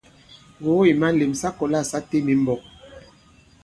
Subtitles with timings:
[0.59, 2.61] Ŋgògo ì malēm: sa kɔ̀la sa têm i mbɔ̄k.